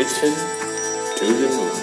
[0.00, 0.34] Mission
[1.18, 1.74] to the Moon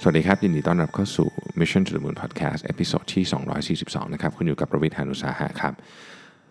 [0.00, 1.28] สวัสดีครับ ยินดีต้อนรับเข้าสู่
[1.60, 3.24] Mission to the Moon Podcast episode ที่
[3.74, 5.74] 242 นะครับ คุณอยู่กับผมรวิศ หาญอุตสาหะครับ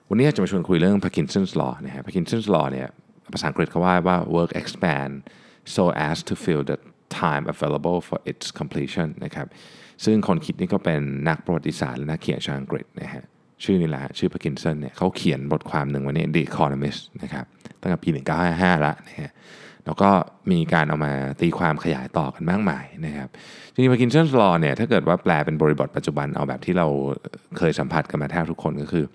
[0.09, 2.87] วันนี้จะมาชวนคุยเรื่อง Parkinson's Law นะฮะ Parkinson's Law เนี่ย
[3.33, 5.13] ภาษาอังกฤษเขาว่าว่า work expand
[5.75, 6.77] so as to fill the
[7.21, 9.47] time available for its completion นะครับ
[10.05, 13.23] ซึ่งคนคิดนี่ก็เป็นนักประวัติศาสตร์และนักเขียนชาวอังกฤษนะฮะ
[13.63, 17.45] ชื่อนี่แหละชื่อ Parkinson เนี่ยเขาเขียนบทความหนึ่งไว้ใน The Economist นะครับ
[17.81, 18.09] ตั้งแต่ปี
[18.45, 19.31] 1955แล้วนะฮะ
[19.85, 20.09] แล้วก็
[20.51, 23.29] มีการเอามาตีความขยายต่อกันมากมายนะครับ
[23.73, 26.87] จริงๆ Parkinson's Law เนี่ยถ้าเกิดว่าแปลเป็นบริบทปัจจุบันเอาแบบที่เรา
[27.57, 29.05] เคยสัมผัสกันมาแทบทุกคนก็คือ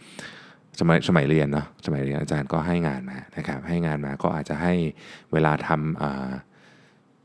[0.80, 4.74] สมัยสมัยเรียนเนาะสมัยเรียนอาจารย์ก็ให้งานมานะครับให้งานมาก็อาจจะให้
[5.32, 6.45] เวลาทำ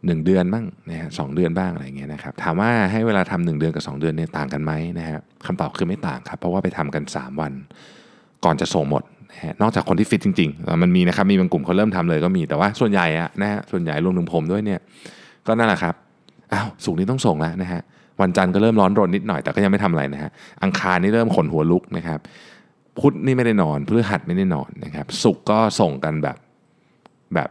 [0.01, 7.53] อ่าหนึ่งเดือนบ้างนะฮะสองเดือนบ้างอะไรเงี้ยนะครับถามว่าให้เวลาทำหนึ่งเดือนกับ 2 เดือนเนี่ยต่างกันไหมนะฮะคำตอบคือไม่ต่างครับ เพราะว่าไปทำกัน 3 วัน
[8.45, 14.79] ก่อนจะส่งหมดนะฮะนอกจากคนที่ฟิตจริงๆ มันมีนะครับมีบางกลุ่มเขาเริ่มทำเลยก็มีแต่ว่าส่วนใหญ่อะนะฮะส่วนใหญ่รวมถึงผมด้วยเนี่ย
[15.47, 15.95] ก็นั่นแหละครับ
[16.53, 17.81] อ้าวสุกนี้ต้องส่งแล้วนะฮะ
[18.21, 20.31] วันจันทร์ก็เริ่มร้อนรนนิดหน่อยแต่ก็ยังไม่ทำอะไรนะฮะ
[20.63, 22.19] อังคารนี่เริ่มขนหัวลุกนะครับ
[22.99, 26.37] พุธนี่ไม่ได้นอนพฤหัสไม่ได้นอนนะครับศุกร์ก็ส่งกันแบบ
[27.35, 27.49] แบบ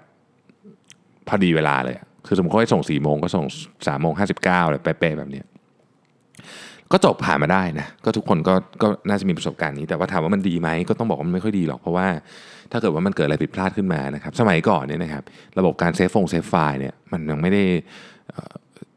[1.28, 5.42] พอดีเวลาเลย คือสมมติเขาให้ส่ง4ี่โมงก็ส่ง3ามโมงห้าสิบเก้าเลยเป๊ะๆแบบนี้
[6.92, 12.06] ก็จบผ่านมาได้นะก็ทุกคนก็ก็น่าจะมีประสบการณ์นี้แต่ว่าถามว่ามันดีไหมก็ต้องบอกว่ามันไม่ค่อยดีหรอกเพราะว่า
[12.72, 15.22] ถ้าเกิดว่ามันเกิดอะไรผิดพลาดขึ้นมานะครับสมัยก่อนเนี่ยนะครับ
[15.58, 17.62] ระบบการเซฟฟงเซฟไฟล์เนี่ยมันยังไม่ได้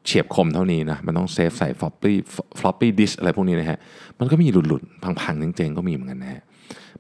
[0.06, 2.14] เฉียบคมเท่านี้นะมันต้องเซฟใส่ floppy
[2.60, 3.80] floppy disk อะไรพวกนี้นะฮะ
[4.20, 6.42] มันก็มีหลุดๆพังๆเจ๊งๆก็มีเหมือนกันนะฮะ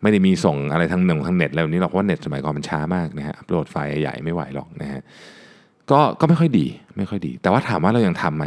[0.01, 5.01] ไม่ได้มีส่งอะไรทางหนึ่งทางเน็ตอะไรแบบนี้หรอกเพราะว่าเน็ตสมัยก่อนมันช้ามากนะฮะอัปโหลดไฟล์ใหญ่ไม่ไหวหรอกนะฮะ
[5.93, 6.65] ก็ก็ไม่ค่อยดี
[6.97, 8.45] ไม่ค่อยดี แต่ว่าถามว่าเรายังทำไหม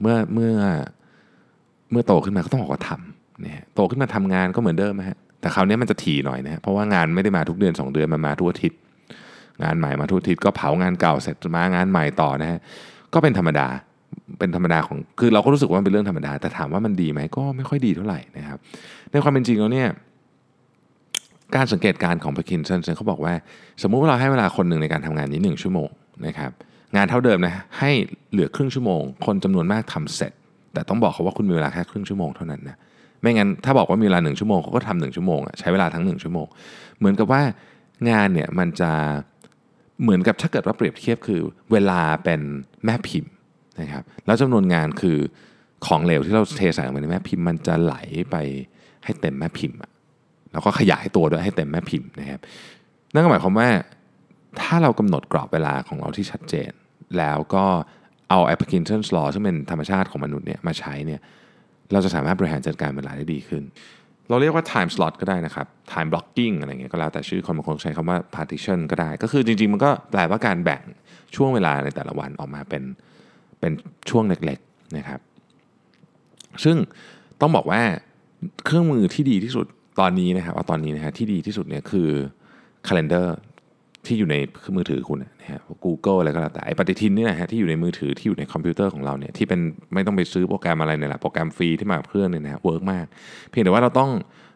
[0.00, 0.52] เมื่อเมื่อ
[1.90, 8.78] เมื่อโตขึ้นมาก็ต้องบอกว่าทำนะฮะโตขึ้นมาทำงานก็เหมือนเดิมนะฮะแต่คราวนี้มันจะถี่หน่อยนะฮะเพราะว่างานไม่ได้มาทุกเดือน 2 เดือนมันมาทุกอาทิตย์
[9.62, 12.58] งานใหม่มาทุกอาทิตย์ก็เผางานเก่าเสร็จมางานใหม่ต่อนะฮะ
[13.14, 13.66] ก็เป็นธรรมดา
[14.38, 18.58] เป็นธรรมดาของคือเราก็รู้สึกว่ามันเป็นเรื่องธรรมดา แต่ถามว่ามันดีไหมก็ไม่ค่อยดีเท่าไหร่นะครับ
[19.10, 19.88] ในความเป็นจริงแล้วเนี่ย
[21.56, 23.34] การสังเกตการของ Parkinson เขาบอกว่า
[23.82, 25.88] สมมุติว่าเราให้เวลาคนหนึ่งในการทำงานนี้ 1 ชั่วโมง
[26.26, 26.50] นะครับ
[26.96, 27.90] งานเท่าเดิมนะให้
[28.32, 30.32] เหลือครึ่งชั่วโมง คนจำนวนมากทำเสร็จ
[30.72, 32.76] แต่ต้องบอกเขาว่าคุณมีเวลาแค่ครึ่งชั่วโมงเท่านั้นนะ
[33.20, 36.46] ไม่งั้นถ้าบอกว่ามีเวลาหนึ่งชั่วโมงเขาก็ทำหนึ่งชั่วโมงอะใช้เวลาทั้งหนึ่งชั่วโมง
[36.98, 37.42] เหมือนกับว่า
[38.10, 38.90] งานเนี่ยมันจะ
[40.02, 41.40] เหมือนกับถ้าเกิดว่าเปรียบเทียบคือ
[41.72, 42.40] เวลาเป็น
[42.84, 43.32] แม่พิมพ์
[43.80, 45.18] นะครับแล้วจำนวนงานคือ
[45.86, 47.94] ของเหลวที่เราเทใส่ลงไปในแม่พิมพ์มันจะไหล
[48.30, 48.36] ไป
[49.04, 49.90] ให้เต็มแม่พิมพ์อะ
[50.52, 52.40] แล้วก็ขยายตัวด้วยให้เต็มแม่พิมพ์นะครับ
[53.12, 53.68] นั่นก็หมายความว่า
[54.62, 56.70] ถ้าเรากำหนดกรอบเวลาของเราที่ชัดเจน
[57.18, 57.64] แล้วก็
[58.30, 61.20] เอา Parkinson's law ซึ่งเป็นธรรมชาติของมนุษย์เนี่ยมาใช้เนี่ย
[61.92, 63.62] เราจะสามารถบริหารจัดการเวลาได้ดีขึ้น
[64.28, 70.82] เราเรียกว่า time slot ก็ได้นะครับ time blocking อะไรเงี้ยก็แล้วแต่ชื่อคนบางคนใช้คำว่า partition ก็ได้ ก็คือจริง ๆ มันก็แปลว่าการแบ่ง
[71.36, 72.82] ช่วงเวลาในแต่ละวันออกมาเป็น
[73.60, 73.72] เป็น
[74.10, 75.20] ช่วงเล็กๆนะครับ
[76.64, 76.76] ซึ่ง
[77.40, 77.82] ต้องบอกว่า
[78.64, 79.66] เครื่องมือที่ดีที่สุด
[80.00, 82.08] ตอนนี้นะครับเอาตอนนี้นะฮะที่ดีที่สุดเนี่ยคือ
[82.86, 83.26] calendar
[84.08, 84.36] ที่อยู่ใน
[84.76, 89.60] มือถือคุณนะฮะ Google อะไรก็แล้วแต่ไอปฏิทินนี่นะฮะที่อยู่ในมือถือที่อยู่ในคอมพิวเตอร์ของเราเนี่ยที่เป็น
[89.94, 93.06] ไม่ต้องไปซื้อโปรแกรมอะไรเนี่ยแหละโปรแกรมฟรีที่มาเครื่องเนี่ยนะฮะ work มาก
[93.50, 94.10] เพียงแต่ว่าเราต้อง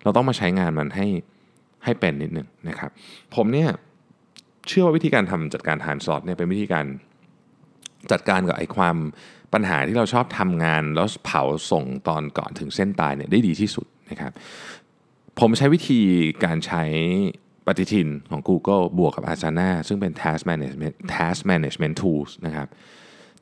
[0.05, 1.07] เราต้องมาใช้งานมันให้
[1.85, 2.91] ให้เป็นนิดหนึ่งนะครับ
[3.35, 3.69] ผมเนี่ย
[4.69, 6.85] เชื่อว่าวิธีการทำจัดการทานซอสเนี่ยเป็นวิธีการ
[8.13, 8.97] จัดการกับไอ้ความ
[9.55, 14.33] ปัญหาที่เราชอบทำงานแล้วเผาส่งตอนก่อนถึงเส้นตายเนี่ยได้ดีที่สุดนะครับ
[15.41, 16.01] ผมใช้วิธี
[16.45, 16.85] การใช้
[17.67, 22.69] ปฏิทินของ Google บวกกับ Asana ซึ่งเป็น Task Management Task Management Tools นะครับ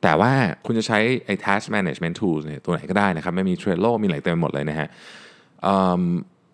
[0.01, 0.31] แต่ว่า
[0.65, 4.87] คุณจะใช้ไอ้ Task Management Tools เนี่ยตัวไหนก็ได้นะครับ ไม่มี Trello มีอะไรเต็มหมดเลยนะฮะ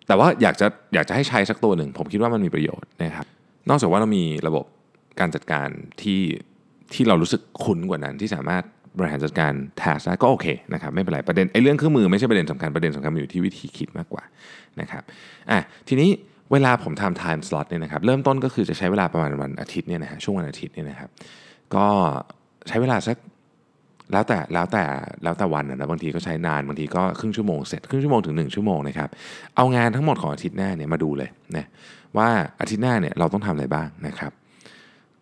[0.06, 3.26] แต่ว่าอยากจะอยากจะให้ใช้สักตัวหนึ่ง ผมคิดว่ามันมีประโยชน์นะครับ
[3.70, 4.64] นอกจากว่าเรามีระบบ
[5.20, 5.68] การจัดการ
[6.02, 6.20] ที่
[6.94, 8.64] ที่เรารู้สึกคุ้นกว่านั้นที่สามารถ
[8.98, 14.24] บริหารจัดการ task ได้ก็โอเคนะครับไม่เป็นไรประเด็นไอ้เรื่องเครื่องมือไม่ใช่ประเด็นสำคัญประเด็นสำคัญมันอยู่ที่วิธีคิดมากกว่า
[14.80, 15.02] นะครับ
[15.50, 15.58] อะ
[15.88, 16.10] ทีนี้
[16.52, 21.10] เวลาผมทำ time slot เนี่ยนะครับเริ่มต้นก็คือจะใช้เวลาประมาณวันอาทิตย์เนี่ยนะฮะช่วงวันอาทิตย์เนี่ยนะครับ
[21.74, 21.86] ก็
[22.68, 23.16] ใช้เวลาสัก
[24.12, 24.84] แล้วแต่แล้วแต่
[25.22, 29.08] แล้วแต่วันนะบางทีก็ใช้นานบางทีก็ครึ่งชั่วโมงเสร็จครึ่งชั่วโมงถึง 1 ชั่วโมงนะครับ
[29.56, 31.66] เอางานทั้งหมดของอาทิตย์หน้าเนี่ยมาดูเลยนะ
[32.16, 32.28] ว่า
[32.60, 34.32] อาทิตย์หน้าเนี่ยเราต้องทำอะไรบ้างนะครับ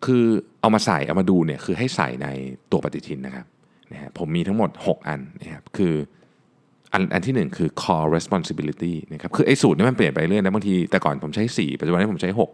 [0.05, 0.25] คือ
[0.61, 2.27] เอามาใส่เอามาดูเนี่ยคือให้ใส่ใน
[2.71, 3.45] ตัวปฏิทินนะครับ
[3.91, 5.93] นะฮะผมมีทั้งหมด 6 อันนะครับคือ
[6.97, 12.47] อันอันที่หนึ่งคือ core responsibility นะครับคือไอ้สูตรนี่มันเปลี่ยนไปเรื่อยนะบางทีแต่ก่อนผมใช้ 4 ปัจจุบันนี้ผมใช้ 6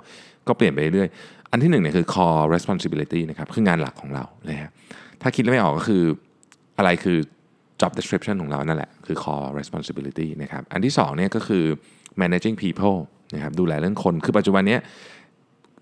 [0.47, 1.09] ก็เปลี่ยนไปเรื่อย
[1.51, 4.69] อันที่หนึ่งเนี่ยคือ core responsibility นะครับคืองานหลักของเรานะฮะ
[5.21, 6.03] ถ้าคิดไม่ออกก็คือ
[6.77, 7.17] อะไรคือ
[7.81, 11.63] job description ของเรานั่นแหละคือ core responsibility นะครับอันที่สองเนี่ยก็คือ
[12.21, 12.97] managing people
[13.35, 14.81] นะครับดูแลเรื่องคนคือปัจจุบันเนี้ย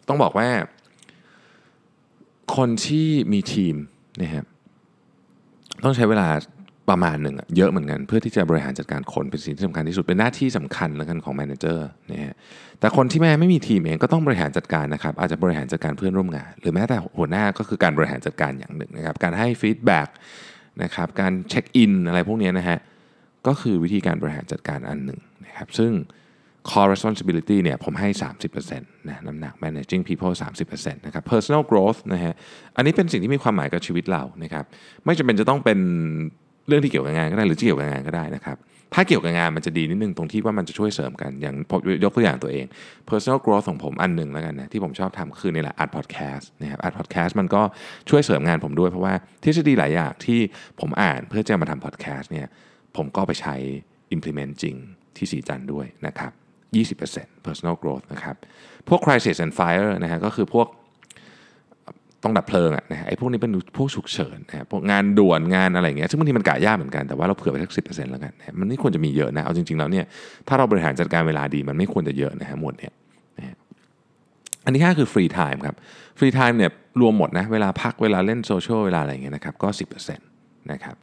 [0.07, 0.47] ต้องบอกว่า
[2.55, 3.75] คนที่มีทีม
[4.21, 4.45] นะครับ
[5.83, 6.27] ต้องใช้เวลา
[6.89, 12.35] ประมาณหนึ่งอะเยอะเหมือนกัน เพื่อที่จะบริหารจัดการคนเป็นสิ่งที่สำคัญที่สุดเป็นหน้าที่สำคัญแล้วกันของ manager นะฮะ
[12.79, 20.07] แต่คนที่แม้ไม่มีทีมเองก็ต้องบริหารจัดการนะครับอาจจะบริหารจัดการเพื่อนร่วมงาน หรือแม้แต่หัวหน้าก็คือการบริหารจัดการอย่างหนึ่งนะครับการให้ feedback
[20.83, 22.79] นะครับการเช็คอินอะไรพวกนี้นะฮะ
[23.47, 25.91] ก็คือวิธีการบริหารจัดการอันหนึ่งนะครับซึ่ง
[26.69, 28.09] core responsibility เนี่ยผมให้
[28.59, 30.33] 30%นะน้ำหนัก managing people
[30.69, 32.33] 30%นะครับ personal growth นะฮะ
[32.75, 34.65] อันนี้เป็นสิ่งที่มีความหมายกับชีวิตเรานะครับ
[35.05, 35.79] ไม่จำเป็นจะต้องเป็น
[36.67, 38.57] เรื่องที่เกี่ยวกับงานก็ได้หรือที่เกี่ยวกับงานก็ได้นะครับ
[38.93, 41.55] ถ้าเกี่ยวกับงานมันจะดีนิดนึงตรงที่ว่ามันจะช่วยเสริมกันอย่าง
[42.03, 42.65] ยกตัวอย่างตัวเอง
[43.09, 47.61] personal growth ของผมอันหนึ่งแล้วกันนะที่ผมชอบทำคือนี่แหละอัด podcast นะครับอัด podcast มันก็
[48.09, 49.13] ช่วยเสริมงานผมด้วยเพราะว่า
[49.43, 50.39] ทฤษฎีหลายอย่างที่
[50.79, 52.47] ผมอ่านเพื่อจะมาทำ podcast เนี่ย
[52.97, 53.55] ผมก็ไปใช้
[54.15, 54.75] implement จริง
[55.17, 56.31] ที่สีจันด้วยนะครับ
[57.01, 58.35] 20% personal growth นะครับ
[58.87, 60.67] พวก crisis and fire นะฮะก็คือพวก
[62.23, 67.81] ต้องดับเพลิงอะนะฮะไอ้พวกนี้เป็นพวกฉุกเฉินนะฮะพวกงานด่วนงานอะไรเงี้ยซึ่งบางทีมันกะยากเหมือนกันแต่ว่าเราเผื่อไปสักสิ
[68.11, 70.05] แล้วกันนะมันไม่ควรจะมีเยอะนะเอาจริงๆแล้วเนี่ย
[70.47, 72.93] ถ้าเราบริหารจัดการเวลาดีมันไม่ควรจะเยอะนะฮะหมดเนี่ย
[73.37, 73.55] นะฮะ
[74.65, 75.75] อันที่ห้าคือ free time ครับ
[76.19, 76.71] free time เนี่ย
[77.01, 79.69] รวมหมดนะเวลาพักเวลาเล่นโซเชียลเวลาอะไรเงี้ยนะครับก็
[79.99, 80.17] 10%
[80.71, 80.95] นะครับ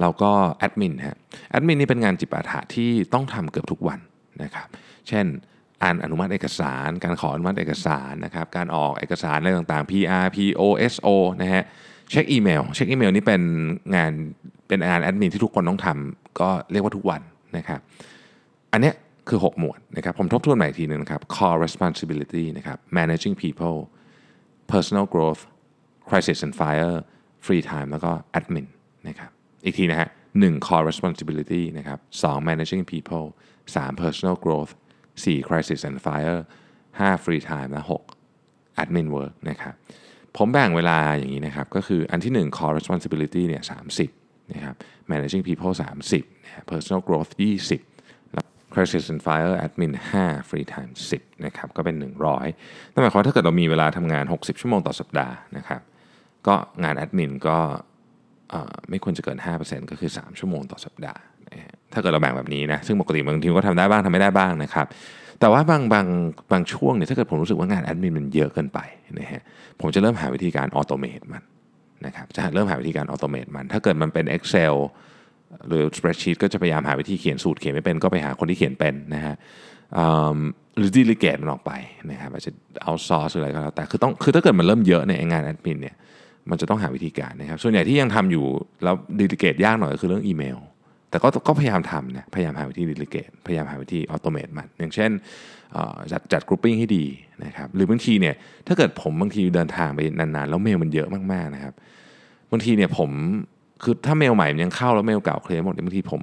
[0.00, 1.18] แล้วก็แอดมินฮะ
[1.50, 3.98] แอดมินนี่เป็นงานจิปาถะที่ต้องทำเกือบทุกวัน
[4.42, 4.66] นะครับ
[5.08, 5.26] เช่น
[5.84, 11.08] อ่านอนุมัติเอกสาร การขออนุมัติเอกสารนะครับการออกเอกสารอะไรต่างๆ PR PO SO
[11.42, 11.64] นะฮะ
[12.10, 13.42] เช็คอีเมลเช็คอีเมลนี่เป็น
[13.96, 14.12] งาน
[14.68, 17.20] เป็นงานแอดมินที่ทุกคนต้องทำก็เรียกว่าทุกวัน
[17.56, 17.80] นะครับ
[18.72, 18.94] อันเนี้ย
[19.28, 23.76] คือ 6 หมวดนะครับผมทบทวนใหม่อีกทีนึงนะครับ core responsibility นะครับ managing people
[24.72, 25.42] personal growth
[26.08, 26.94] crisis and fire
[27.46, 28.66] free time แล้วก็ admin
[29.08, 29.30] นะครับ
[29.64, 30.08] อีกทีนะฮะ
[30.38, 33.26] 1 core responsibility นะครับ2 managing people
[33.74, 34.72] 3 personal growth
[35.22, 36.40] 4 crisis and fire
[36.98, 37.82] 5 free time และ
[38.32, 39.74] 6 admin work นะครับ
[40.36, 43.62] ผมแบ่งเวลาอย่างนี้นะครับ ก็คืออันที่ 1 core responsibility เนี่ย
[44.08, 44.74] 30นะครับ
[45.10, 45.74] managing people
[46.08, 47.32] 30นะ personal growth
[47.82, 48.44] 20 แล้ว
[48.74, 55.80] crisis and fire admin 5 free time 10นะครับก็เป็น 100นั่นหมายความว่าถ้าเกิดเรามีเวลาทำงาน 60 ชั่วโมงต่อสัปดาห์นะครับ
[56.46, 57.58] ก็งานแอดมินก็
[58.90, 61.20] ไม่ควรจะเกิน 5%ก็คือ 3 ชั่วโมงต่อสัปดาห์
[61.92, 64.86] ถ้าเกิดเราแบ่งแบบนี้นะซึ่งปกติบางทีก็ทำได้บ้างทำไม่ได้บ้างนะครับ
[65.40, 66.06] แต่ว่าบางบาง
[66.52, 68.78] บางช่วงเนี่ยถ้าเกิดผมรู้สึกว่างานแอดมินมันเยอะเกินไป
[69.20, 69.42] นะฮะ
[69.80, 71.42] ผมจะเริ่มหาวิธีการ automate มัน
[72.06, 74.74] นะครับจะเริ่มหาวิธีการ automate มัน ถ้าเกิดมันเป็น Excel
[75.68, 79.34] หรือ spreadsheet ก็จะพยายามหาวิธีเขียนสูตรเขียนไม่เป็นก็ไปหาคนที่เขียนเป็นนะฮะ
[80.76, 81.72] หรือ delegate มันออกไป
[82.10, 82.50] นะครับอาจจะ
[82.82, 85.94] เอาซอสอะไรก็แล้วแต่คือต้องคือถ้าเกิดมันเริ่มเยอะในงานแอดมินเนี่ย
[86.50, 88.44] มันจะต้องหาวิธีการนะครับส่วนใหญ่ที่ยังทำอยู่
[88.84, 90.58] แล้ว delegate ยากหน่อยก็คือเรื่องอีเมล
[91.14, 95.10] แต่ก็ก็พยายามทำนะพยายามหาวิธี delegate พยายามหาวิธี automate มันอย่างเช่น
[96.12, 97.04] จัดจัด grouping ให้ดี
[97.44, 98.34] นะครับหรือบางทีเนี่ย
[98.66, 101.74] ถ้าเกิดผมบางทีเดินทางไปนานๆ แล้วเมลมันเยอะมากๆนะครับ
[102.50, 103.10] บางทีเนี่ยผม
[103.82, 106.20] คือถ้าเมลใหม่ยังเข้าแล้วเมลเก่าเคลียร์หมดบางทีผม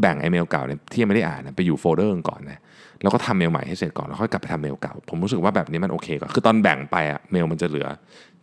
[0.00, 2.60] แบ่งไอเมลเก่าเนี่ยที่ยังไม่ได้อ่านไปอยู่โฟลเดอร์ก่อนนะ
[3.02, 7.88] แล้วก็ทำเมลใหม่ให้เสร็จก่อนแล้วค่อยกลับไปทำเมลเก่า ผมรู้สึกว่าแบบนี้มันโอเคกว่าคือตอนแบ่งไปอะเมลมันจะเหลือ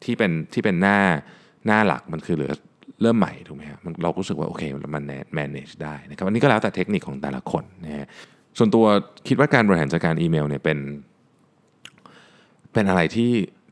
[0.04, 1.00] ที่เป็นที่เป็นหน้า
[1.68, 2.52] หน้าหลักมันคือเหลือ
[3.02, 5.04] เริ่มใหม่ถูกไหมครับเราก็รู้สึกว่าโอเคมัน
[5.38, 8.08] manage ได้นะครับอันนี้ก็แล้วแต่เทคนิคของแต่ละคนนะฮะ
[8.58, 8.86] ส่วนตัว
[9.28, 10.78] คิดว่าการบริหารจัดการอีเมลเนี่ยเป็น
[12.74, 13.32] เป็นอะไรที่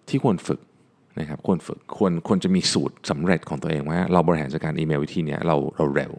[0.09, 0.59] ที่ควรฝึก
[1.19, 6.11] นะครับควรฝึกควรควรจะมีสูตรสำเร็จของตัวเองว่า เราบริหารจัดการอีเมลวิธีนี้เราเราเร็ว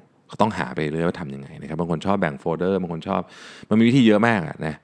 [0.42, 3.22] ต้องหาไปเรื่อยว่าทำยังไงนะครับบางคนชอบแบ่งโฟลเดอร์บางคนชอบ
[3.68, 4.74] มันมีวิธีเยอะมากอะนะ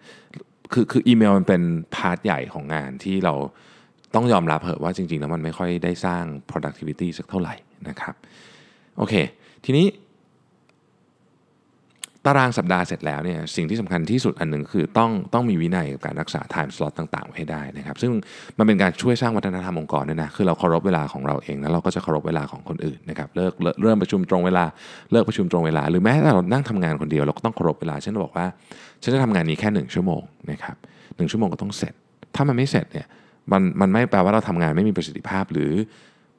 [0.73, 1.63] คือคืออีเมลมันเป็น
[1.95, 3.35] part ใหญ่ของงานที่เรา
[4.15, 7.55] ต้องยอมรับเหอะว่าจริง ๆ แล้วมันไม่ค่อยได้สร้าง productivity สักเท่าไหร่
[7.89, 8.15] นะครับ
[8.99, 9.15] โอเค
[9.65, 9.87] ทีนี้
[12.27, 18.13] ตารางสัปดาห์เสร็จแล้วเนี่ยสิ่งที่สำคัญที่สุดอันหนึ่งคือต้องต้องมีวินัยกับการรักษา time slot ต่างๆไว้ให้ได้นะครับ ซึ่ง
[18.59, 24.65] มันเป็นการช่วยสร้างวัฒนธรรมองค์กรด้วยนะคือเราเคารพเวลาของเราเองแล้วเราก็จะเคารพเวลาของคนอื่นนะครับเลิกเริ่มประชุมตรงเวลา
[25.13, 28.47] เลิกประชุมตรงเวลา หรือแม้แต่เรานั่งทำงานคนเดียวเราก็ต้องเคารพเวลาเช่นบอกว่า
[29.03, 30.77] ฉันจะทำงานนี้แค่หนึ่งชั่วโมงนะครับ
[31.17, 31.95] หนึ่งชั่วโมงก็ต้องเสร็จ
[32.35, 33.07] ถ้ามันไม่เสร็จเนี่ย
[33.53, 35.73] มันมันไม่แปลว่าเราทำงานไม่มีประสิทธิภาพหรือ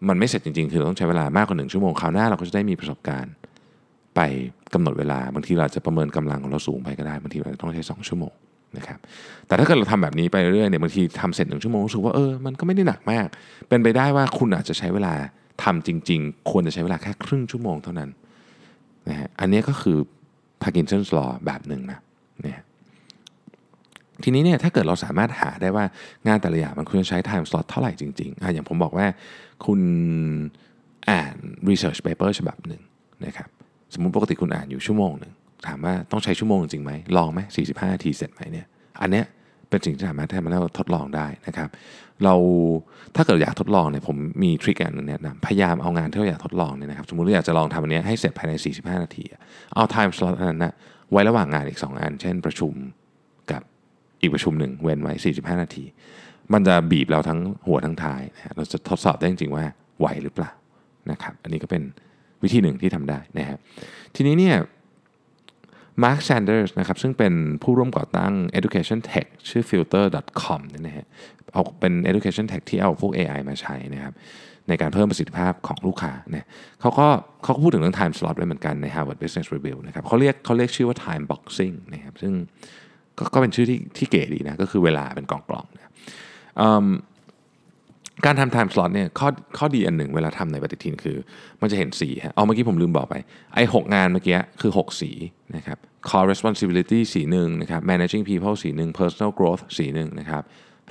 [0.10, 3.34] มันไม่เสร็จจริงๆ คือเราต้องใช้เวลามากกว่าหนึ่งชั่วโมงคราวหน้าเราก็จะได้มีประสบการณ์
[4.16, 4.20] ไป
[4.74, 8.34] กำหนดเวลาบางทีเราจะประเมินกำลังของเราสูงไปก็ได้บางทีเราต้องใช้ 2 ชั่วโมง
[8.78, 9.00] นะครับ
[9.48, 13.28] แต่ถ้าเกิดเราทำแบบนี้ไปเรื่อยๆเนี่ยบางทีทำเสร็จหนึ่งชั่วโมงรู้สึกว่าเออมันก็ไม่ได้หนักมาก
[13.70, 15.14] เป็นไปได้ว่าคุณอาจจะใช้เวลา
[15.64, 18.10] ทำจริง ๆ ควรจะใช้เวลาแค่ครึ่งชั่วโมงเท่านั้น
[19.10, 19.98] นะฮะอันนี้ก็คือ
[20.64, 22.00] Parkinson's law แบบหนึ่งนะ
[22.42, 22.60] เนี่ย
[24.24, 25.86] ทีนี้เนี่ยถ้าเกิดเราสามารถหาได้ว่า
[26.28, 29.08] งานแต่ละอย่างมันควรจะใช้ time slot เท่าไหร่จริงๆอะอย่างผมบอกว่า
[29.66, 29.82] คุณ
[31.10, 31.36] อ่าน
[31.70, 32.82] research paper ฉบับหนึ่ง
[33.26, 33.50] นะครับ
[33.94, 35.34] สมมุติปกติคุณอ่านอยู่ชั่วโมงหนึ่ง
[35.68, 38.68] ถามว่าต้องใช้ชั่วโมงจริงไหมลองไหม45นาทีเสร็จไหมเนี่ย
[39.02, 39.26] อันเนี้ย
[39.70, 41.70] เป็นสิ่งที่สามารถทำให้เราทดลองได้นะครับ
[42.24, 42.36] เรา
[43.16, 49.24] ถ้าเกิดอยากทดลองเนี่ยผมมีทริคอันหนึงเนี่ยนะพยายามเอางานที่เราอยากทดลองเนี่ยนะครับสมมติเราอยากจะลองทำอันเนี้ยให้เสร็จภายใน 45 นาที
[49.74, 50.74] เอา time slot อันนั้นนะ
[51.12, 52.74] ไว้ระหว่างงานอีก 2 อัน เช่นประชุม
[54.22, 55.84] อีกประชุมหนึ่งเว้นไว้ 45 นาที
[56.54, 59.66] มันจะบีบเราทั้งหัวทั้งท้ายนะเราจะทดสอบได้จริงๆว่า
[60.00, 60.52] ไหวหรือเปล่า
[61.12, 61.84] นะครับ อันนี้ก็เป็น
[62.44, 63.60] วิธีหนึ่งที่ทำได้นะครับ
[64.16, 64.56] ทีนี้เนี่ย
[66.04, 71.06] มาร์คแซนเดอร์สนะครับซึ่งเป็นผู้ร่วมก่อตั้ง education tech ชื่อ filter.com เนี่ยนะฮะ
[71.54, 74.14] เอาเป็น education tech ที่เอาพวก AI มาใช้นะครับ
[74.68, 76.46] ในการเพิ่มประสิทธิภาพของลูกค้าเนี่ย
[76.82, 77.08] เขาก็
[77.44, 82.34] เขาก็พูดถึงเรื่อง time slot ด้วยเหมือนกันใน Harvard Business Review นะครับเขาเรียกเขาเรียกชื่อว่า time boxing นะครับซึ่ง
[83.22, 85.92] ก็ก็เป็นชื่อที่ที่เก๋ดีนะก็คือเวลาเป็นกล่องๆนะ
[86.62, 86.88] อืม
[88.26, 91.18] การทำ time slot เนี่ยข้อข้อดีอันหนึ่งเวลาทำในปฏิทินคือ
[91.62, 93.16] มันจะเห็นสีฮะเอาเมื่อกี้ผมลืมบอกไป
[93.56, 95.12] ไอ้หกงานเมื่อกี้คือ 6 สี
[95.56, 95.78] นะครับ
[96.10, 100.44] core responsibility สีหนึ่งนะครับ managing people สีหนึ่ง personal growth สีหนึ่งนะครับ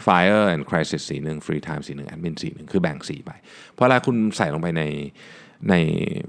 [0.06, 3.30] fire and crisis สีหนึ่ง free time สีหนึ่ง admin สีหนึ่งคือแบ่งสีไป
[3.76, 4.82] พอเวลาคุณใส่ลงไปใน
[5.70, 5.74] ใน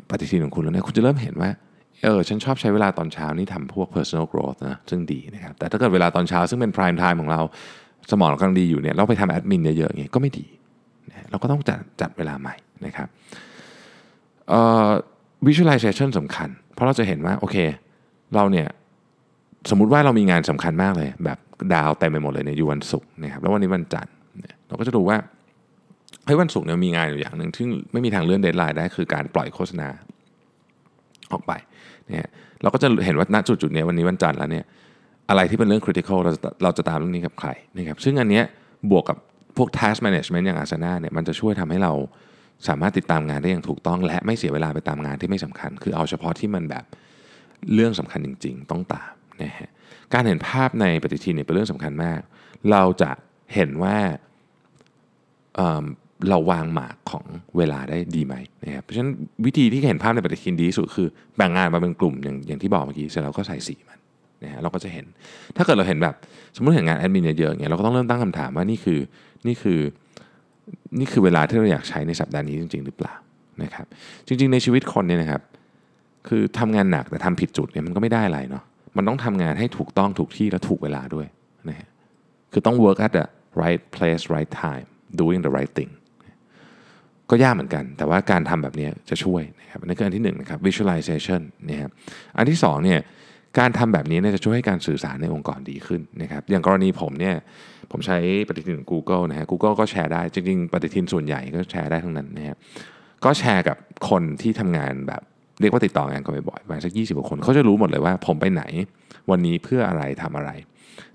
[0.09, 1.49] ปฏิทินของคุณแล้วเนี่ยคุณจะเริ่มเห็นว่า
[2.03, 7.41] เออฉันชอบใช้เวลาตอนเช้านี่ทำพวก personal growth นะซึ่งดีนะครับแต่ถ้าเกิดเวลาตอนเช้าซึ่งเป็น prime time ของเรา
[8.11, 10.45] สมองเรากำลังดีอยู่เนี่ยเราไปทำ admin เยอะๆอย่างเงี้ยก็ไม่ดี
[11.29, 12.55] เราก็ต้องจัดจัดเวลาใหม่
[12.85, 13.07] นะครับ
[14.49, 14.89] เอ่อ
[15.47, 17.57] visualization สำคัญ เพราะเราจะเห็นว่าโอเค
[18.35, 18.67] เราเนี่ย
[19.69, 21.37] สมมุติว่าเรามีงานสำคัญมากเลย แบบ
[21.73, 25.17] ดาวเต็มไปหมดเลยในยอยู่วันศุกร์นะครับแล้ววันนี้วันจันทร์เนี่ยเราก็จะดูว่า
[26.25, 29.87] เฮ้ยวันศุกร์เนี่ยมีงานอยู่อย่างหนึ่งที่ไม่มีทางเลื่อนเดทไลน์ได้คือการปล่อยโฆษณา
[31.31, 31.51] ออกไป
[32.09, 32.27] เนี่ย
[32.61, 34.65] เราก็จะเห็นว่าณจุดจุดนี้วันนี้วันจันทร์แล้วเนี่ย
[35.29, 38.43] อะไรที่เป็นเรื่อง critical เราจะเราจะตามเรื่องนี้กับใครนะครับซึ่งอันเนี้ย
[38.91, 39.17] บวกกับ
[39.57, 41.93] พวก task management อย่างอาสนะเนี่ยมันจะช่วยทำให้เรา
[42.67, 46.85] สามารถติดตามงานได้อย่างถูกต้อง และไม่เสียเวลาไปตามงานที่ไม่สำคัญ คือเอาเฉพาะที่มันแบบ
[47.73, 49.69] เรื่องสำคัญจริง ๆ ต้องตามนะฮะ
[50.13, 52.19] การเห็นภาพในปฏิทินเนี่ยเป็นเรื่องสำคัญมาก
[52.71, 53.11] เราจะ
[53.53, 53.97] เห็นว่า
[56.29, 57.25] เราวางหมากของ
[57.57, 59.11] เวลาได้ดีไหมนะครับเพราะฉะนั้น
[59.45, 63.99] วิธีที่เห็นภาพในปฏิทินดีที่สุดคือแบ่งงานมาเป็นกลุ่มอย่างอย่างที่บอกเมื่อกี้เสร็จแล้วก็ใส่สีมัน
[64.43, 65.05] นะฮะเราก็จะเห็น
[65.57, 66.15] ถ้าเกิดเราเห็นแบบ
[66.55, 68.99] สมมติเห็นงานแอดมินเยอะๆอย่างเงี้ยเราก็ต้องเริ่มตั้งคำถามว่านี่คือ
[69.47, 69.79] นี่คือ
[70.99, 73.13] นี่คือเวลาที่เราอยากใช้ในสัปดาห์นี้จริง ๆ หรือเปล่า
[73.63, 73.85] นะครับ
[74.27, 75.41] จริง ๆ ในชีวิตคนเนี่ยนะครับ
[76.27, 78.63] คือทำงานหนักแต่ทำผิดจุดเนี่ยมันก็ไม่ได้อะไรเนาะ
[78.97, 81.27] มันต้องทำงานให้ถูกต้องถูกที่และถูกเวลาด้วย
[81.69, 81.87] นะฮะ
[82.51, 83.25] คือต้อง work at the
[83.63, 84.87] right place right time
[85.19, 85.91] doing the right thing
[87.31, 91.91] ก็ยากเหมือนกัน แต่ว่าการทำแบบนี้จะช่วยนะครับอันนี้คืออันที่หนึ่งนะครับ visualization นะครับ
[92.37, 92.99] อันที่สองเนี่ย
[93.59, 97.35] การทำแบบนี้เนี่ยจะช่วยให้การสื่อสารในองค์กรดีขึ้นนะครับอย่างกรณีผมเนี่ย
[97.91, 102.57] ผมใช้ปฏิทินของ Google นะฮะ Google ก็แชร์ได้จริงๆ ปฏิทินส่วนใหญ่ก็แชร์ได้ทั้งนั้นนะฮะ
[103.25, 103.77] ก็แชร์กับ
[104.09, 105.21] คนที่ทำงานแบบ
[105.61, 108.63] เรียกว่าติดต่องานกันบ่อยๆประมาณสัก20กว่าคนเขาจะรู้หมดเลยว่าผมไปไหน
[109.31, 110.51] วันนี้เพื่ออะไรทำอะไร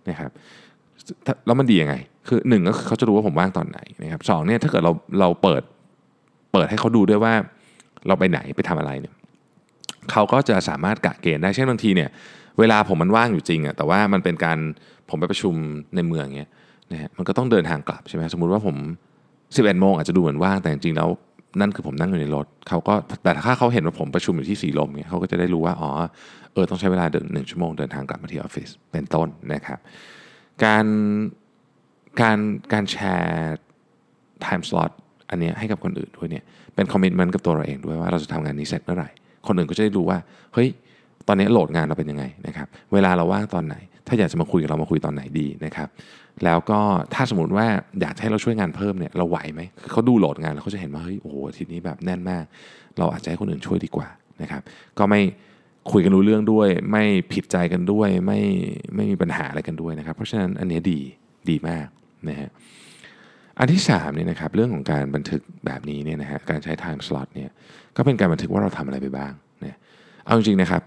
[0.09, 0.31] นะครับ
[1.47, 1.95] แล้วมันดียังไง
[2.29, 5.63] คือหนึ่งก็เขาจะรู้ว่าผมว่างตอนไหนนะครับสองเนี่ยถ้าเกิดเราเราเปิด
[6.53, 7.35] เปิดให้เขาดูด้วยว่า
[8.07, 9.15] เราไปไหนไปทำอะไรเนี่ย
[10.11, 12.11] เขาก็จะสามารถกะเกณฑ์ได้เช่นบางทีเนี่ย
[12.59, 14.59] เวลาผมมันว่างอยู่จริงอะแต่ว่ามันเป็นการ
[15.11, 15.55] ผมไปประชุม
[15.97, 16.51] ในเมืองเงี้ย
[16.93, 18.77] นะฮะมันก็ต้องเดินทางกลับใช่ไหมสมมุติว่าผม
[19.27, 21.09] 11โมงอาจจะดูเหมือนว่างแต่จริงๆแล้ว
[21.61, 25.91] นั่นคือผมนั่งอยู่ในรถเขาก็แต่ถ้าเขาเห็นว่าผมประชุมอยู่ที่สีลมเนี่ยเขาก็จะได้รู้ว่าอ๋อ
[26.53, 29.79] เออต้องใช้เวลาเดินหนึ่งชั่วโมงเดินทางกลับมาที่ออฟฟิศเป็นต้นนะครับ
[30.65, 30.87] การ
[32.21, 32.39] การ
[32.73, 33.57] การแชร์
[34.45, 35.06] time slot อัน
[35.41, 39.09] เนี้ยให้กับคนอื่นด้วยเนี่ยเป็นคอมมิ t เมนต์กับตัวเราเองด้วยว่าเราจะทำงานนี้เสร็จเมื่อไหร่
[39.47, 40.19] คนอื่นก็จะได้รู้ว่า
[40.55, 40.69] เฮ้ย
[41.29, 45.89] ตอนนี้โหลดงานเราเป็นยังไงนะครับเวลาเราว่างตอนไหน ถ้าอยากจะมาคุยกับเรามาคุยตอนไหนดีนะครับ
[46.45, 46.81] แล้วก็
[47.15, 47.67] ถ้าสมมติว่า
[48.01, 49.61] อยากให้เราช่วยงานเพิ่มเนี่ยเราไหวไหม
[49.93, 52.45] เขาดูโหลดงานแล้วเขาจะเห็นว่าเฮ้ยโอ้โหทีนี้แบบแน่นมาก
[52.99, 54.09] เราอาจจะให้คนอื่นช่วยดีกว่า
[54.43, 54.63] นะครับ
[54.99, 55.21] ก็ไม่
[55.93, 58.41] คุยกันรู้เรื่องด้วย ไม่ผิดใจกันด้วยไม่
[58.95, 61.01] ไม่มีปัญหาอะไรกันด้วยนะครับ เพราะฉะนั้นอันนี้ดี
[61.51, 61.87] ดีมาก
[62.29, 62.51] นะฮะ
[63.59, 67.51] อันที่3เนี่ยนะครับเรื่องของการบันทึกแบบนี้เนี่ยนะฮะการใช้ time slot เนี่ย
[67.97, 69.77] ก็เป็นการบันทึกว่าเราทำอะไรไปบ้างเนี่ย
[70.25, 70.83] เอาจริงๆนะครับ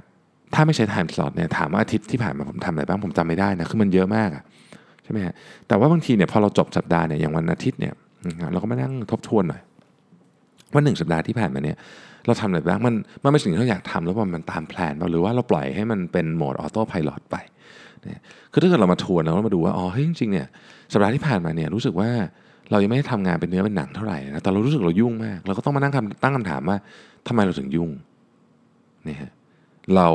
[0.54, 4.44] ถ้าไม่ใช้ time slot เนี่ยถามว่าอาทิตย์ที่ผ่านมาผมทำอะไรบ้างผมจำไม่ได้นะคือมันเยอะมากอะ
[5.04, 5.34] ใช่ไหมฮะ
[5.68, 7.94] แต่ว่าบางทีเนี่ยพอเราจบสัปดาห์เนี่ยอย่างวันอาทิตย์เนี่ย
[8.52, 9.62] เราก็มานั่งทบทวนหน่อย
[10.74, 11.78] ว่าหนึ่งสัปดาห์ที่ผ่านมาเนี่ย
[12.26, 17.36] เราทำอะไรบ้างมันมันเป็นสิ่งที่เราอยากทำแล้วมันตามแพลนเราหรือว่าเราปล่อยให้มันเป็นโหมดออโต้พายロไป
[18.04, 18.22] เนี่ย
[18.52, 20.48] คือถ้าเกิดเรามาทวนแล้วเรามาดูว่าอ๋อเฮ้ยจริงๆเนี่ย
[20.94, 22.10] สัปดาห์ที่ผ่านมาเนี่ยรู้สึกว่า
[22.72, 26.78] เรายังไม่ได้ทำงานเป็นเนื้อเป็นหนังเท่าไหร่นะแต่เรารู้สึกเรายุ่งมาก เราก็ต้องมานั่งคำตั้งคำถามว่า
[27.28, 27.90] ทำไมเราถึงยุ่ง
[29.06, 29.32] เนี่ยฮะ
[29.96, 30.08] เรา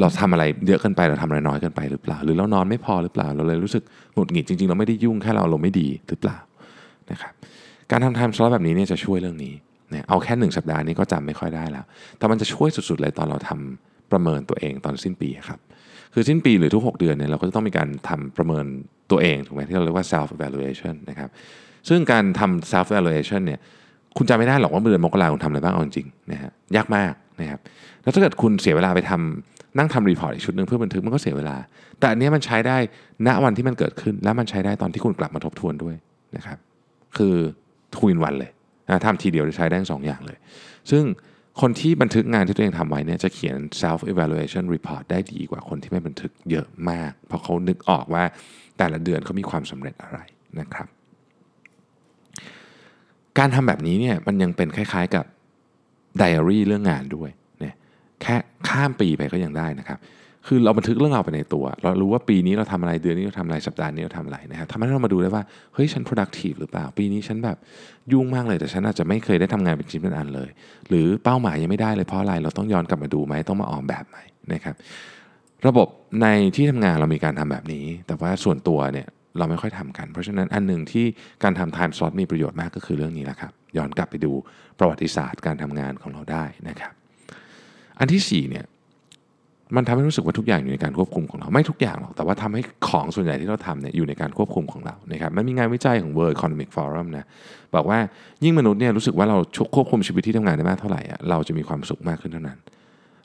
[0.00, 3.82] เราทำอะไรเยอะเกินไปเราทำอะไรน้อยเกินไปหรือเปล่า หรือเรานอนไม่พอหรือเปล่า เราเลยรู้สึก
[4.14, 6.38] หงุดหงิดจริงๆ เราไม่ได้ยุ่งแค่เราเราไม่ดีหรือเปล่า
[7.10, 7.32] นะครับ
[7.90, 9.54] การทำ time slot แบบนี้เนี่ยจะช่วยเรื่องนี้
[9.90, 11.84] เนี่ยเอาแค่หนึ่งสัปดาห์นี้ก็จำไม่ค่อยได้แล้ว
[12.18, 15.58] แต่มันจะช่วยสุดๆเลยตอนเราทำประเมินตัวเองตอนสิ้นปีครับ
[16.14, 18.64] คือสิ้นปีหรือทุก 6 เดือนเนี่ยเราก็จะต้องมีการทำประเมิน
[19.10, 21.30] ตัวเองถูกไหมที่เราเรียกว่า self evaluation นะครับ
[21.88, 23.60] ซึ่งการทำ self evaluation เนี่ย
[24.16, 27.60] คุณจำไม่ได้หรอกว่าเดือนมกราคุณทำอะไรบ้างเอาจริงนะฮะยากมากนะครับ
[28.02, 31.56] แล้วถ้าเกิดคุณเสียเวลาไปทำนั่งทำรีพอร์ตอีกชุดหนึ่งเพื่อบันทึกมันก็เสียเวลา
[31.98, 32.76] แต่อันนี้มันใช้ได้
[33.26, 35.94] ณวันที่มันเกิดขึ้น และมันใช้ได้ตอนที่คุณกลับมาทบทวนด้วย
[36.36, 36.58] นะครับ
[37.16, 37.36] คือ
[37.96, 38.50] ทวินวันเลย
[38.88, 40.38] นะทำทีเดียวจะใช้ได้สองอย่างเลย
[40.90, 41.04] ซึ่ง
[41.60, 48.24] คนที่บันทึกงานที่ตัวเองทำไว้เนี่ยจะเขียน self evaluation report ได้ดีกว่าคนที่ไม่บันทึกเยอะมาก เพราะเขานึกออกว่า
[48.78, 50.18] แต่ละเดือนเขามีความสำเร็จอะไร
[50.60, 50.88] นะครับ
[53.38, 55.24] การทำแบบนี้เนี่ยมันยังเป็นคล้ายๆกับ
[56.18, 57.74] ไดอารี่เรื่องงานด้วยเนี่ย
[58.22, 58.36] แค่
[58.68, 59.98] ข้ามปีไปก็ยังได้นะครับ
[60.46, 65.42] คือเราบันทึกเรื่องเราไปในตัว เรารู้ว่าปีนี้เราทำอะไรเดือนนี้เราทำอะไรสัปดาห์นี้เราทำอะไรนะครับทำให้เรามาดูได้ว่า
[65.74, 67.56] เฮ้ยฉัน productive หรือเปล่า ปีนี้ฉันแบบ
[68.12, 70.50] ยุ่งมากเลยแต่ฉันอาจจะไม่เคยได้ทำงานเป็นชิ้นเป็นอันเลย
[70.88, 74.18] หรือเป้าหมายยังไม่ได้เลยเพราะอะไรเราต้องย้อนกลับมาดูไหมต้องมาออกแบบไหม
[74.52, 74.74] นะครับ
[75.66, 75.88] ระบบ
[76.22, 79.06] ในที่ทำงานเรามีการทำแบบนี้ แต่ว่าส่วนตัวเนี่ย
[79.38, 81.06] เราไม่ค่อยทำกัน เพราะฉะนั้นอันหนึ่งที่
[81.42, 84.32] การทำ time slot มีประโยชน์มากก็คือเรื่องนี้แหละครับ ย้อนกลับไปดู
[84.78, 86.92] ประวัติศาสตร์การทำงานของเราได้นะครับ
[87.98, 88.66] อันที่4เนี่ย
[89.76, 97.26] มันทำให้รู้สึกว่าทุกอย่างอยู่ในการควบคุมของเราไม่ทุกอย่างหรอกแต่ว่าทำให้ของส่วนใหญ่ที่เราทำเนี่ยอยู่ในการควบคุมของเรานะครับมันมีงานวิจัยของ World Economic Forum นะ
[97.74, 97.98] บอกว่า
[98.44, 99.38] ยิ่งมนุษย์เนี่ยรู้สึกว่าเรา
[99.74, 102.58] ควบคุมชีวิตที่ทำงานได้มากเท่าไหร่อะเราจะมีความสุขมากขึ้นเท่านั้น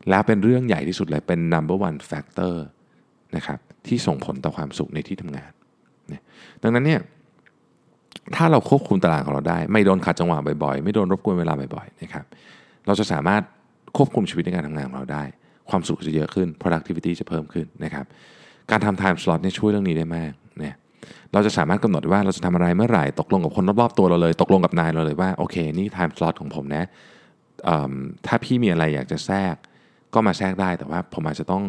[0.10, 2.56] แล้วเป็นเรื่องใหญ่ที่สุดเลยเป็น number one factor
[3.36, 5.51] นะครับที่ส่งผลต่อความสุขในที่ทำงาน
[6.63, 7.01] ดังนั้นเนี่ย
[8.36, 12.25] ถ้าเราควบคุมตารางของเราได้ ไม่โดนขัดจังหวะบ่อยๆ ไม่โดนรบกวนเวลาบ่อยๆนะครับ
[12.88, 13.41] เราจะสามารถ
[13.98, 15.24] ควบคุมชีวิตในการทำงานของเราได้
[15.70, 18.06] ความสุขจะเยอะขึ้น productivity จะเพิ่มขึ้นนะครับ
[18.72, 20.75] การทำ time slot เนี่ยช่วยเรื่องนี้ได้มากเนี่ย
[21.34, 26.84] เราจะสามารถกำหนดว่าเราจะทำอะไรเมื่อไหร่ตกลงกับคนรอบๆตัวเราเลย ตกลงกับนายเราเลยว่าโอเคนี่ time slot ของผมนะ
[28.25, 29.56] ถ้าพี่มีอะไรอยากจะแทรก
[30.13, 31.63] ก็มาแทรกได้แต่ว่าผมอาจจะต้อง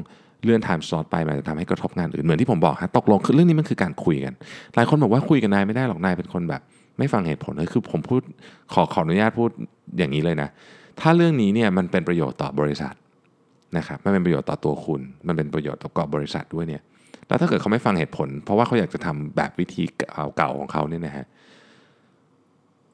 [0.44, 4.34] เลื่อน time slot ไปมันจะทำให้กระทบงานอื่นเหมือนที่ผมบอกฮะตกลงคือเรื่องนี้มันคือการคุยกัน
[4.74, 6.62] หลายคนบอกว่าคุยกับนายไม่ได้หรอกนายเป็นคนแบบ
[6.98, 8.20] ไม่ฟังเหตุผลเลยคือผมพูด
[8.72, 9.50] ขอขออนุญาตพูด
[9.98, 10.48] อย่างนี้เลยนะ
[11.00, 12.94] ถ้าเรื่องนี้เนี่ยมันเป็นประโยชน์ต่อบริษัท
[13.76, 16.82] นะครับไม่เป็นประโยชน์ต่อตัวคุณ มันเป็นประโยชน์ต่อบบริษัทด้วยเนี่ย
[17.28, 19.82] แล้วถ้าเกิดเขาไม่ฟังเหตุผล เพราะว่าเขาอยากจะทำแบบวิธี
[20.36, 21.26] เก่าของเขาเนี่ยนะฮะ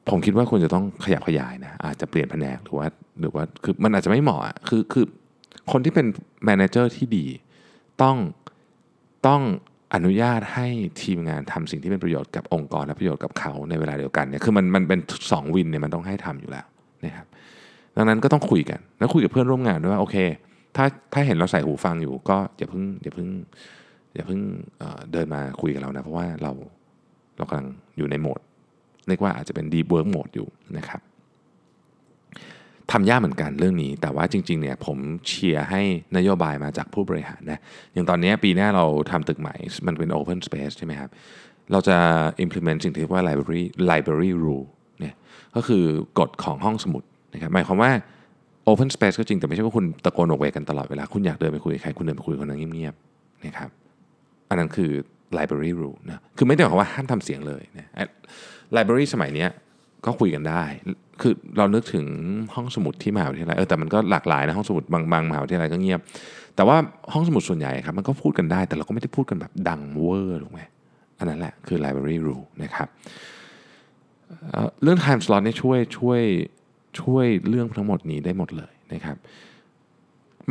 [0.09, 2.87] ผมคิดว่าคุณจะต้องขยับขยายนะอาจจะเปลี่ยนแผนกหรือว่า
[3.19, 5.05] หรือว่าคือมันอาจจะไม่เหมาะคือคือ
[5.71, 6.05] คนที่เป็น
[6.45, 7.25] manager ที่ดี
[8.01, 8.17] ต้อง
[9.27, 9.41] ต้อง
[9.93, 10.67] อนุญาตให้
[11.01, 14.99] ทีมงานทำสิ่งที่เป็นประโยชน์กับองค์กรและประโยชน์กับเขาในเวลาเดียวกันเนี่ยคือมันมันเป็น
[15.31, 16.65] สอง win เนี่ยมันต้องให้ทำอยู่แล้ว
[17.05, 17.27] นะครับ
[17.95, 20.15] ดังนั้นก็ต้องคุยกันแล้วคุยกับเพื่อนร่วมงานด้วยว่าโอเค
[20.75, 23.29] ถ้าถ้าเห็นเราใส่หูฟังอยู่ ก็อย่าเพิ่งอย่าเพิ่ง
[24.15, 24.39] อย่าเพิ่ง
[25.11, 26.51] เดินมาคุยกับเรานะเพราะว่าเรา
[27.37, 28.39] เรากำลังอยู่ในโหมด
[29.07, 31.01] เรียกว่าอาจจะเป็น deep work mode อยู่นะครับ
[32.91, 34.97] ทำยากเหมือนกันเรื่องนี้ แต่ว่าจริงๆเนี่ยผม
[35.27, 35.81] เชียร์ให้
[36.17, 37.59] นโยบายมาจากผู้บริหารนะ
[37.93, 39.55] อย่างตอนนี้ปีหน้าเราทำตึกใหม่
[39.87, 41.09] มันเป็น open space ใช่ไหมครับ
[41.71, 41.97] เราจะ
[42.43, 44.67] implement สิ่งที่เรียกว่า library library rule
[44.99, 45.15] เนี่ย
[45.55, 45.83] ก็คือ
[46.19, 47.91] กฎของห้องสมุดนะครับหมายความว่า
[48.69, 53.69] open space ก็จริงแต่ไม่ใช่ว่าคุณตะโกนโอกเวกันตลอดเวลา คุณอยากเดินไปคุยกับใครคุณเดินไปคุยกับคนนั้นเงียบๆนะครับ
[54.49, 54.91] อันนั้นคือ
[55.37, 57.87] library rule นะคือไม่ได้หมายความว่าห้ามทำเสียงเลยนะ
[58.75, 59.45] library สมัยนี้
[60.05, 60.63] ก็คุยกันได้
[61.21, 62.05] คือเรานึกถึง
[62.55, 65.99] ห้องสมุดที่มหาวิทยาลัยเออแต่มันก็หลากหลายนะห้องสมุดบางบางมหาวิทยาลัยก็เงียบ
[66.55, 66.77] แต่ว่า
[67.13, 70.61] ห้องสมุดส่วนใหญ่ครับมันก็พูดกันได้ แต่เราก็ไม่ได้พูดกันแบบดังเวอร์ถูกไหม
[71.17, 72.87] อันนั้นแหละคือ library rule นะครับ
[74.83, 76.21] เรื่อง time slot นี่ช่วยช่วย
[77.01, 79.17] ช่วยเรื่องทั้งหมดนี้ได้หมดเลยนะครับ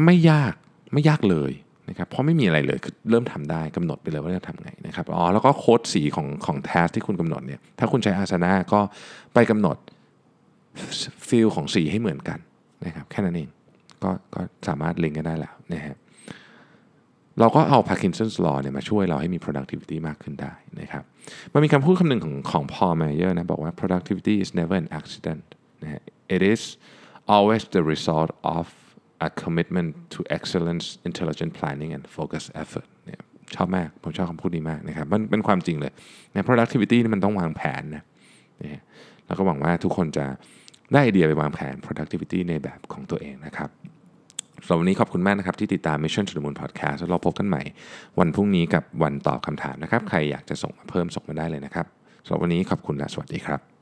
[0.05, 0.53] ไม่ยาก
[0.93, 1.53] ไม่ยากเลย
[1.89, 8.81] นะครับเพราะไม่มีอะไรเลยคือเริ่มทำได้กำหนดไปเลยว่าจะทำไงนะครับอ๋อแล้วก็โค้ดสีของของ task ที่คุณกำหนดเนี่ยถ้าคุณใช้อาสนะก็
[9.35, 9.77] ไปกำหนด
[11.29, 12.39] field ของสีให้เหมือนกัน
[12.87, 13.49] นะครับแค่นั้นเอง
[14.03, 15.97] ก็ก็สามารถลิงก์กันได้แล้วนะฮะ
[17.41, 21.05] เราก็เอา Parkinson's law เนี่ยมาช่วยเราให้มี productivity มากขึ้นได้นะครับ
[21.53, 25.45] มันมีคำพูดคำหนึ่งของของ Paul Meyer นะบอกว่า productivity is never an accident
[25.83, 26.03] นะฮะ
[26.37, 26.63] it is
[27.35, 28.65] always the result of
[29.27, 33.21] a commitment to excellence intelligent planning and focus effort เนี่ย
[33.55, 35.93] ชอบมาก ผมชอบคำพูดนี้มากนะครับ มันเป็นความจริงเลย
[36.35, 38.03] ใน productivity นี่มันต้องวางแผนนะ
[38.63, 38.83] นะ
[39.27, 40.27] แล้วก็หวังว่าทุกคนจะ
[40.93, 43.71] ได้ไอเดียไปวางแผน productivity ในแบบของตัวเองนะครับ
[44.65, 47.63] สำหรับวันนี้ขอบคุณมากนะครับ ที่ติดตาม Mission to the Moon Podcast แล้วเราพบกันใหม่
[48.19, 51.87] วันพรุ่งนี้กับวันตอบคำถามนะครับ ใครอยากจะส่งมาเพิ่มส่งมาได้เลยนะครับ
[52.25, 53.78] สำหรับวันนี้ขอบคุณและสวัสดีครับ